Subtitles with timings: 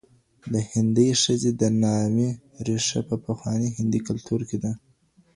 [0.53, 2.29] د هندۍ ښځي د نامې
[2.65, 4.71] ریښه په پخواني هندي کلتور کي ده.